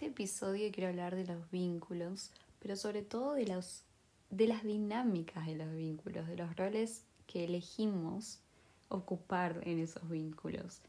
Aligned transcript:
este 0.00 0.12
episodio 0.12 0.72
quiero 0.72 0.88
hablar 0.88 1.14
de 1.14 1.26
los 1.26 1.50
vínculos, 1.50 2.30
pero 2.58 2.74
sobre 2.74 3.02
todo 3.02 3.34
de, 3.34 3.46
los, 3.46 3.82
de 4.30 4.46
las 4.46 4.64
dinámicas 4.64 5.46
de 5.46 5.56
los 5.56 5.70
vínculos, 5.74 6.26
de 6.26 6.38
los 6.38 6.56
roles 6.56 7.04
que 7.26 7.44
elegimos 7.44 8.40
ocupar 8.88 9.60
en 9.64 9.78
esos 9.78 10.08
vínculos. 10.08 10.80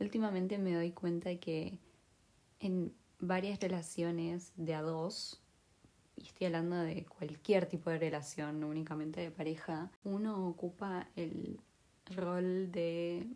Últimamente 0.00 0.56
me 0.56 0.72
doy 0.74 0.92
cuenta 0.92 1.36
que 1.36 1.76
en 2.60 2.90
varias 3.18 3.60
relaciones 3.60 4.50
de 4.56 4.74
a 4.74 4.80
dos, 4.80 5.42
y 6.16 6.22
estoy 6.22 6.46
hablando 6.46 6.76
de 6.76 7.04
cualquier 7.04 7.66
tipo 7.66 7.90
de 7.90 7.98
relación, 7.98 8.60
no 8.60 8.68
únicamente 8.68 9.20
de 9.20 9.30
pareja, 9.30 9.90
uno 10.04 10.48
ocupa 10.48 11.06
el 11.16 11.60
rol 12.16 12.72
de 12.72 13.26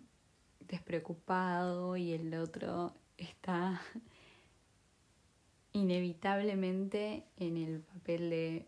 despreocupado 0.61 1.99
y 1.99 2.13
el 2.13 2.33
otro 2.33 2.95
está 3.19 3.83
inevitablemente 5.73 7.25
en 7.39 7.57
el 7.57 7.81
papel 7.81 8.31
de 8.31 8.67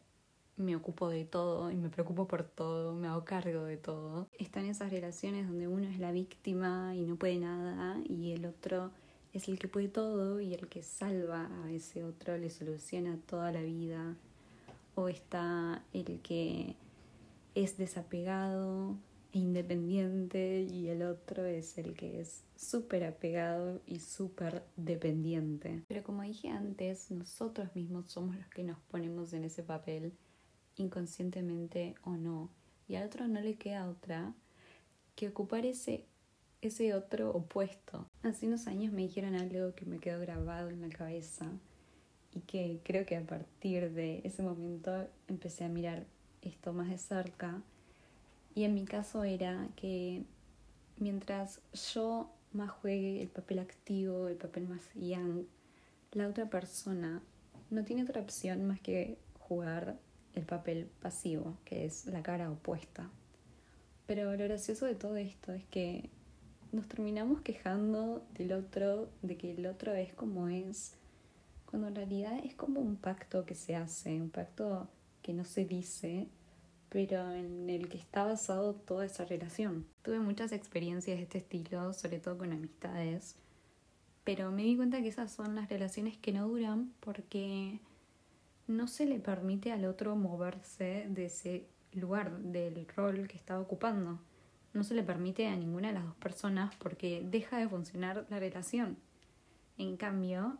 me 0.56 0.76
ocupo 0.76 1.08
de 1.08 1.24
todo 1.24 1.70
y 1.70 1.76
me 1.76 1.88
preocupo 1.88 2.28
por 2.28 2.44
todo, 2.44 2.94
me 2.94 3.08
hago 3.08 3.24
cargo 3.24 3.64
de 3.64 3.76
todo. 3.76 4.28
Están 4.38 4.66
esas 4.66 4.90
relaciones 4.92 5.48
donde 5.48 5.66
uno 5.66 5.88
es 5.88 5.98
la 5.98 6.12
víctima 6.12 6.94
y 6.94 7.02
no 7.02 7.16
puede 7.16 7.38
nada 7.38 8.00
y 8.08 8.32
el 8.32 8.46
otro 8.46 8.92
es 9.32 9.48
el 9.48 9.58
que 9.58 9.66
puede 9.66 9.88
todo 9.88 10.40
y 10.40 10.54
el 10.54 10.68
que 10.68 10.82
salva 10.82 11.50
a 11.64 11.72
ese 11.72 12.04
otro, 12.04 12.38
le 12.38 12.50
soluciona 12.50 13.18
toda 13.26 13.50
la 13.50 13.62
vida. 13.62 14.16
O 14.94 15.08
está 15.08 15.82
el 15.92 16.20
que 16.20 16.76
es 17.56 17.76
desapegado 17.76 18.94
independiente 19.34 20.62
y 20.62 20.88
el 20.88 21.02
otro 21.02 21.44
es 21.44 21.76
el 21.78 21.94
que 21.94 22.20
es 22.20 22.44
súper 22.56 23.04
apegado 23.04 23.82
y 23.86 23.98
súper 23.98 24.62
dependiente. 24.76 25.82
Pero 25.88 26.02
como 26.04 26.22
dije 26.22 26.48
antes, 26.48 27.10
nosotros 27.10 27.74
mismos 27.74 28.10
somos 28.10 28.36
los 28.36 28.48
que 28.48 28.62
nos 28.62 28.78
ponemos 28.90 29.32
en 29.32 29.44
ese 29.44 29.62
papel, 29.62 30.12
inconscientemente 30.76 31.96
o 32.04 32.16
no. 32.16 32.50
Y 32.86 32.94
al 32.94 33.06
otro 33.06 33.26
no 33.26 33.40
le 33.40 33.56
queda 33.56 33.88
otra 33.88 34.34
que 35.16 35.28
ocupar 35.28 35.66
ese, 35.66 36.04
ese 36.62 36.94
otro 36.94 37.30
opuesto. 37.30 38.06
Hace 38.22 38.46
unos 38.46 38.66
años 38.66 38.92
me 38.92 39.02
dijeron 39.02 39.34
algo 39.34 39.74
que 39.74 39.84
me 39.84 39.98
quedó 39.98 40.20
grabado 40.20 40.70
en 40.70 40.80
la 40.80 40.88
cabeza 40.88 41.50
y 42.32 42.40
que 42.40 42.80
creo 42.84 43.04
que 43.04 43.16
a 43.16 43.26
partir 43.26 43.92
de 43.92 44.20
ese 44.24 44.42
momento 44.42 45.08
empecé 45.28 45.64
a 45.64 45.68
mirar 45.68 46.06
esto 46.42 46.72
más 46.72 46.90
de 46.90 46.98
cerca 46.98 47.62
y 48.54 48.64
en 48.64 48.74
mi 48.74 48.84
caso 48.84 49.24
era 49.24 49.68
que 49.76 50.22
mientras 50.98 51.60
yo 51.94 52.30
más 52.52 52.70
juegue 52.70 53.20
el 53.20 53.28
papel 53.28 53.58
activo, 53.58 54.28
el 54.28 54.36
papel 54.36 54.68
más 54.68 54.82
young, 54.94 55.44
la 56.12 56.28
otra 56.28 56.48
persona 56.48 57.22
no 57.70 57.84
tiene 57.84 58.04
otra 58.04 58.20
opción 58.20 58.64
más 58.64 58.80
que 58.80 59.18
jugar 59.38 59.96
el 60.34 60.44
papel 60.44 60.88
pasivo, 61.00 61.56
que 61.64 61.84
es 61.84 62.06
la 62.06 62.22
cara 62.22 62.50
opuesta. 62.50 63.10
Pero 64.06 64.36
lo 64.36 64.44
gracioso 64.44 64.86
de 64.86 64.94
todo 64.94 65.16
esto 65.16 65.52
es 65.52 65.64
que 65.64 66.10
nos 66.72 66.88
terminamos 66.88 67.40
quejando 67.40 68.24
del 68.34 68.52
otro, 68.52 69.08
de 69.22 69.36
que 69.36 69.52
el 69.52 69.66
otro 69.66 69.94
es 69.94 70.12
como 70.12 70.48
es, 70.48 70.96
cuando 71.66 71.88
en 71.88 71.94
realidad 71.94 72.38
es 72.44 72.54
como 72.54 72.80
un 72.80 72.96
pacto 72.96 73.44
que 73.44 73.54
se 73.54 73.74
hace, 73.74 74.20
un 74.20 74.30
pacto 74.30 74.88
que 75.22 75.32
no 75.32 75.44
se 75.44 75.64
dice, 75.64 76.28
pero 76.88 77.32
en 77.32 77.68
el 77.70 77.88
que 77.88 77.98
está 77.98 78.24
basado 78.24 78.74
toda 78.74 79.06
esa 79.06 79.24
relación. 79.24 79.86
Tuve 80.02 80.20
muchas 80.20 80.52
experiencias 80.52 81.16
de 81.16 81.22
este 81.22 81.38
estilo, 81.38 81.92
sobre 81.92 82.18
todo 82.18 82.38
con 82.38 82.52
amistades, 82.52 83.36
pero 84.24 84.50
me 84.50 84.62
di 84.62 84.76
cuenta 84.76 85.02
que 85.02 85.08
esas 85.08 85.30
son 85.30 85.54
las 85.54 85.68
relaciones 85.68 86.16
que 86.16 86.32
no 86.32 86.48
duran 86.48 86.92
porque 87.00 87.80
no 88.66 88.88
se 88.88 89.06
le 89.06 89.20
permite 89.20 89.70
al 89.72 89.84
otro 89.84 90.16
moverse 90.16 91.06
de 91.08 91.26
ese 91.26 91.68
lugar, 91.92 92.38
del 92.38 92.86
rol 92.88 93.28
que 93.28 93.36
está 93.36 93.60
ocupando. 93.60 94.18
No 94.72 94.82
se 94.82 94.94
le 94.94 95.02
permite 95.02 95.46
a 95.46 95.56
ninguna 95.56 95.88
de 95.88 95.94
las 95.94 96.04
dos 96.04 96.16
personas 96.16 96.74
porque 96.76 97.22
deja 97.24 97.58
de 97.58 97.68
funcionar 97.68 98.26
la 98.30 98.38
relación. 98.38 98.96
En 99.76 99.96
cambio, 99.96 100.58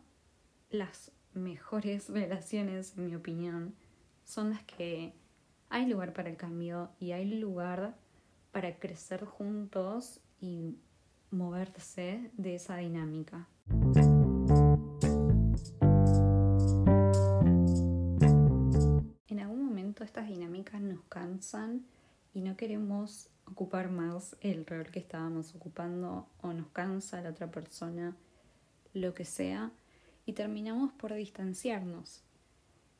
las 0.69 1.11
mejores 1.33 2.09
relaciones, 2.13 2.97
en 2.97 3.07
mi 3.07 3.15
opinión, 3.15 3.75
son 4.23 4.51
las 4.51 4.63
que 4.63 5.13
hay 5.75 5.87
lugar 5.87 6.13
para 6.13 6.29
el 6.29 6.37
cambio 6.37 6.91
y 7.01 7.11
hay 7.11 7.25
lugar 7.25 7.97
para 8.53 8.79
crecer 8.79 9.25
juntos 9.25 10.21
y 10.39 10.77
moverse 11.31 12.31
de 12.37 12.55
esa 12.55 12.77
dinámica. 12.77 13.49
En 19.27 19.39
algún 19.41 19.65
momento 19.65 20.05
estas 20.05 20.29
dinámicas 20.29 20.79
nos 20.79 21.01
cansan 21.09 21.85
y 22.33 22.39
no 22.39 22.55
queremos 22.55 23.29
ocupar 23.43 23.91
más 23.91 24.37
el 24.39 24.65
rol 24.65 24.89
que 24.91 24.99
estábamos 24.99 25.53
ocupando 25.55 26.29
o 26.41 26.53
nos 26.53 26.67
cansa 26.67 27.21
la 27.21 27.31
otra 27.31 27.51
persona, 27.51 28.15
lo 28.93 29.13
que 29.13 29.25
sea, 29.25 29.73
y 30.25 30.31
terminamos 30.31 30.93
por 30.93 31.13
distanciarnos. 31.13 32.24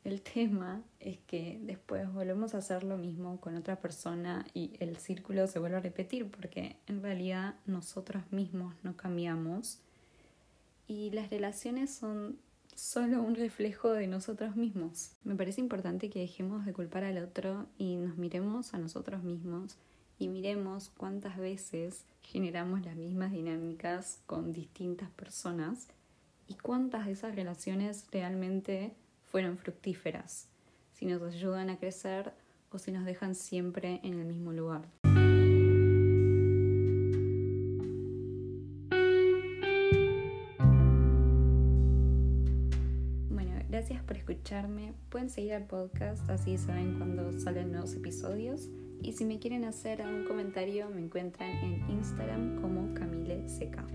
El 0.05 0.21
tema 0.21 0.83
es 0.99 1.17
que 1.25 1.59
después 1.63 2.13
volvemos 2.13 2.53
a 2.53 2.59
hacer 2.59 2.83
lo 2.83 2.95
mismo 2.95 3.41
con 3.41 3.55
otra 3.55 3.77
persona 3.77 4.45
y 4.53 4.73
el 4.79 4.97
círculo 4.97 5.47
se 5.47 5.57
vuelve 5.57 5.77
a 5.77 5.79
repetir 5.81 6.29
porque 6.29 6.75
en 6.85 7.01
realidad 7.01 7.55
nosotros 7.65 8.21
mismos 8.31 8.75
no 8.83 8.95
cambiamos 8.95 9.79
y 10.87 11.09
las 11.09 11.31
relaciones 11.31 11.91
son 11.91 12.37
solo 12.75 13.23
un 13.23 13.33
reflejo 13.33 13.93
de 13.93 14.05
nosotros 14.05 14.55
mismos. 14.55 15.09
Me 15.23 15.33
parece 15.33 15.59
importante 15.59 16.11
que 16.11 16.19
dejemos 16.19 16.67
de 16.67 16.73
culpar 16.73 17.03
al 17.03 17.17
otro 17.17 17.65
y 17.79 17.95
nos 17.95 18.15
miremos 18.15 18.75
a 18.75 18.77
nosotros 18.77 19.23
mismos 19.23 19.75
y 20.19 20.27
miremos 20.27 20.91
cuántas 20.95 21.35
veces 21.39 22.05
generamos 22.21 22.85
las 22.85 22.95
mismas 22.95 23.31
dinámicas 23.31 24.19
con 24.27 24.53
distintas 24.53 25.09
personas 25.09 25.87
y 26.47 26.53
cuántas 26.53 27.07
de 27.07 27.13
esas 27.13 27.33
relaciones 27.33 28.05
realmente 28.11 28.93
fueron 29.35 29.57
fructíferas, 29.57 30.47
si 30.93 31.05
nos 31.05 31.21
ayudan 31.21 31.69
a 31.69 31.77
crecer 31.77 32.31
o 32.71 32.77
si 32.77 32.93
nos 32.93 33.03
dejan 33.03 33.35
siempre 33.35 33.99
en 34.01 34.17
el 34.17 34.23
mismo 34.23 34.53
lugar. 34.53 34.87
Gracias 43.69 44.01
por 44.03 44.15
escucharme. 44.15 44.93
Pueden 45.09 45.29
seguir 45.29 45.53
al 45.55 45.65
podcast, 45.65 46.29
así 46.29 46.57
saben 46.57 46.97
cuando 46.97 47.37
salen 47.37 47.73
nuevos 47.73 47.93
episodios. 47.93 48.69
Y 49.01 49.11
si 49.11 49.25
me 49.25 49.37
quieren 49.37 49.65
hacer 49.65 50.01
algún 50.01 50.23
comentario, 50.23 50.89
me 50.89 51.01
encuentran 51.01 51.49
en 51.49 51.89
Instagram 51.89 52.61
como 52.61 52.93
Camille 52.93 53.49
Seca. 53.49 53.85